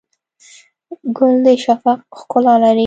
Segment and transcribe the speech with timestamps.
[1.17, 2.79] ګل د شفق ښکلا لري.